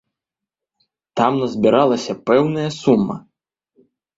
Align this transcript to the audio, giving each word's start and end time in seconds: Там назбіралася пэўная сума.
Там 1.21 1.31
назбіралася 1.43 2.13
пэўная 2.31 2.67
сума. 2.79 3.15